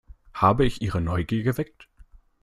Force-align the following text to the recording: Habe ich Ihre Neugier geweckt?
Habe 0.33 0.65
ich 0.65 0.81
Ihre 0.81 0.99
Neugier 0.99 1.43
geweckt? 1.43 1.87